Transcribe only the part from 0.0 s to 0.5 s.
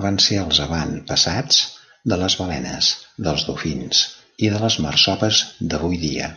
Van ser